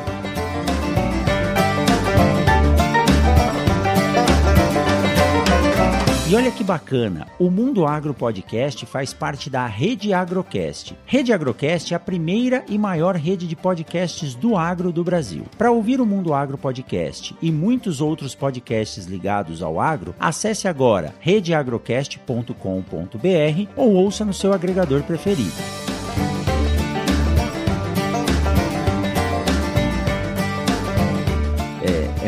[6.30, 10.94] E olha que bacana, o Mundo Agro Podcast faz parte da Rede Agrocast.
[11.06, 15.46] Rede Agrocast é a primeira e maior rede de podcasts do agro do Brasil.
[15.56, 21.14] Para ouvir o Mundo Agro Podcast e muitos outros podcasts ligados ao agro, acesse agora
[21.18, 25.56] redeagrocast.com.br ou ouça no seu agregador preferido.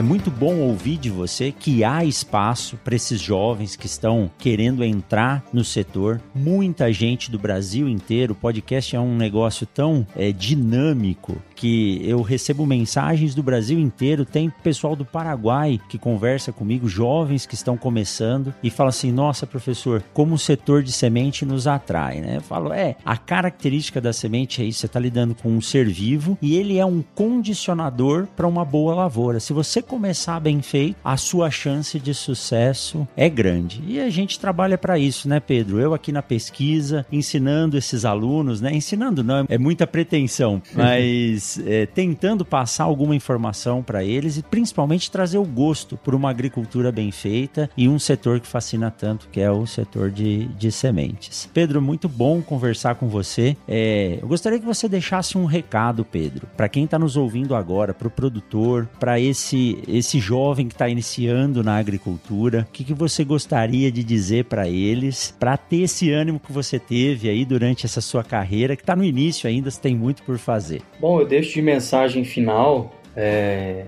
[0.01, 4.83] É muito bom ouvir de você que há espaço para esses jovens que estão querendo
[4.83, 6.23] entrar no setor.
[6.35, 8.33] Muita gente do Brasil inteiro.
[8.33, 14.25] O podcast é um negócio tão é, dinâmico que eu recebo mensagens do Brasil inteiro.
[14.25, 19.47] Tem pessoal do Paraguai que conversa comigo, jovens que estão começando e fala assim: Nossa,
[19.47, 22.39] professor, como o setor de semente nos atrai, né?
[22.39, 24.81] Eu falo: É, a característica da semente é isso.
[24.81, 28.95] Você está lidando com um ser vivo e ele é um condicionador para uma boa
[28.95, 29.39] lavoura.
[29.39, 33.83] Se você começar bem feito, a sua chance de sucesso é grande.
[33.87, 35.79] E a gente trabalha para isso, né, Pedro?
[35.79, 38.73] Eu aqui na pesquisa, ensinando esses alunos, né?
[38.73, 45.11] Ensinando não, é muita pretensão, mas é, tentando passar alguma informação para eles e principalmente
[45.11, 49.41] trazer o gosto por uma agricultura bem feita e um setor que fascina tanto, que
[49.41, 51.49] é o setor de, de sementes.
[51.53, 53.57] Pedro, muito bom conversar com você.
[53.67, 57.95] É, eu gostaria que você deixasse um recado, Pedro, para quem está nos ouvindo agora,
[57.95, 62.95] para o produtor, para esse esse jovem que está iniciando na agricultura, o que, que
[62.95, 67.87] você gostaria de dizer para eles, para ter esse ânimo que você teve aí durante
[67.87, 70.83] essa sua carreira, que está no início ainda, você tem muito por fazer?
[71.01, 73.85] Bom, eu de mensagem final é,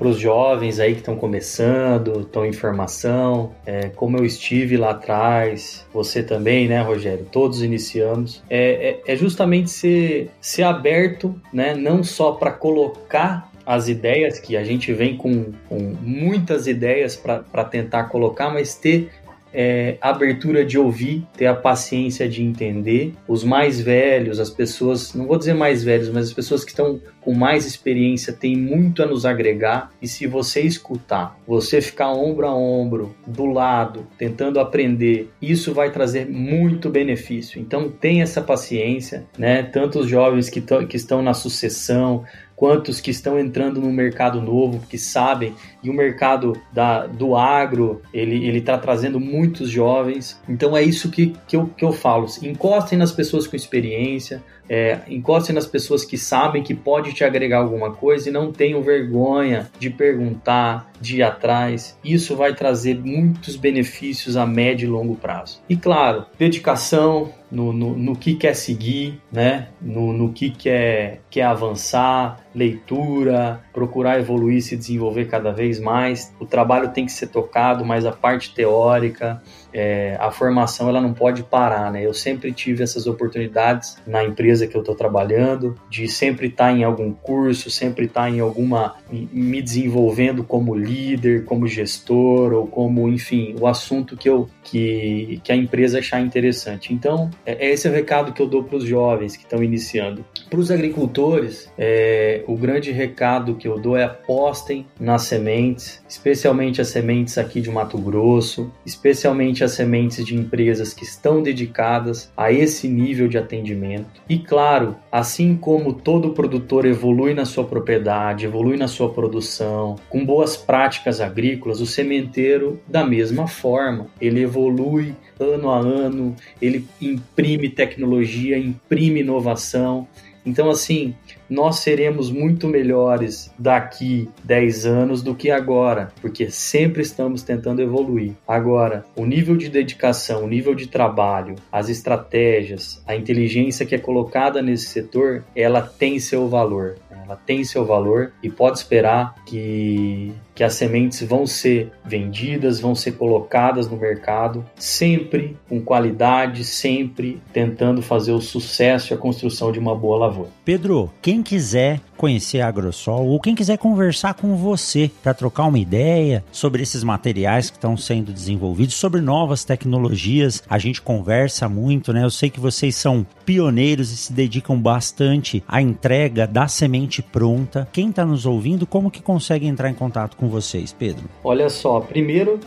[0.00, 4.92] para os jovens aí que estão começando, estão em formação, é, como eu estive lá
[4.92, 7.26] atrás, você também, né, Rogério?
[7.30, 8.42] Todos iniciamos.
[8.48, 14.56] É, é, é justamente ser, ser aberto, né, não só para colocar as ideias, que
[14.56, 19.10] a gente vem com, com muitas ideias para tentar colocar, mas ter
[19.52, 23.14] é, abertura de ouvir, ter a paciência de entender.
[23.26, 27.00] Os mais velhos, as pessoas, não vou dizer mais velhos, mas as pessoas que estão
[27.20, 29.90] com mais experiência têm muito a nos agregar.
[30.00, 35.90] E se você escutar, você ficar ombro a ombro, do lado, tentando aprender, isso vai
[35.90, 37.60] trazer muito benefício.
[37.60, 39.62] Então tenha essa paciência, né?
[39.62, 42.24] Tanto os jovens que, que estão na sucessão,
[42.60, 48.02] quantos que estão entrando no mercado novo, que sabem, e o mercado da, do agro,
[48.12, 50.38] ele está trazendo muitos jovens.
[50.46, 52.26] Então é isso que, que, eu, que eu falo.
[52.42, 57.58] Encostem nas pessoas com experiência, é, encoste nas pessoas que sabem que pode te agregar
[57.58, 61.98] alguma coisa e não tenham vergonha de perguntar, de ir atrás.
[62.04, 65.60] Isso vai trazer muitos benefícios a médio e longo prazo.
[65.68, 69.68] E claro, dedicação, no, no, no, que quer seguir, né?
[69.80, 76.32] no, no que quer, quer avançar, leitura, procurar evoluir, se desenvolver cada vez mais.
[76.38, 79.42] O trabalho tem que ser tocado, mas a parte teórica,
[79.72, 82.04] é, a formação ela não pode parar, né?
[82.04, 86.72] Eu sempre tive essas oportunidades na empresa que eu estou trabalhando, de sempre estar tá
[86.72, 92.66] em algum curso, sempre estar tá em alguma, me desenvolvendo como líder, como gestor ou
[92.66, 96.92] como, enfim, o assunto que eu que, que a empresa achar interessante.
[96.92, 99.62] Então, é, é esse é o recado que eu dou para os jovens que estão
[99.62, 100.24] iniciando.
[100.48, 106.80] Para os agricultores, é, o grande recado que eu dou é apostem nas sementes, especialmente
[106.80, 112.52] as sementes aqui de Mato Grosso, especialmente as sementes de empresas que estão dedicadas a
[112.52, 114.22] esse nível de atendimento.
[114.28, 120.24] E claro, assim como todo produtor evolui na sua propriedade, evolui na sua produção, com
[120.24, 127.68] boas práticas agrícolas, o sementeiro da mesma forma, ele evolui ano a ano, ele imprime
[127.68, 130.06] tecnologia, imprime inovação.
[130.44, 131.14] Então, assim,
[131.50, 138.34] nós seremos muito melhores daqui 10 anos do que agora, porque sempre estamos tentando evoluir.
[138.46, 143.98] Agora, o nível de dedicação, o nível de trabalho, as estratégias, a inteligência que é
[143.98, 146.96] colocada nesse setor, ela tem seu valor.
[147.10, 152.94] Ela tem seu valor e pode esperar que que as sementes vão ser vendidas, vão
[152.94, 159.72] ser colocadas no mercado, sempre com qualidade, sempre tentando fazer o sucesso e a construção
[159.72, 160.50] de uma boa lavoura.
[160.62, 165.78] Pedro, quem quiser conhecer a Agrosol ou quem quiser conversar com você para trocar uma
[165.78, 172.12] ideia sobre esses materiais que estão sendo desenvolvidos, sobre novas tecnologias, a gente conversa muito,
[172.12, 172.22] né?
[172.22, 177.88] Eu sei que vocês são pioneiros e se dedicam bastante à entrega da semente pronta.
[177.90, 181.24] Quem está nos ouvindo, como que consegue entrar em contato com vocês, Pedro?
[181.42, 182.60] Olha só, primeiro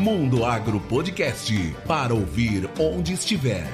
[0.00, 1.54] Mundo Agro Podcast
[1.86, 3.66] para ouvir onde estiver.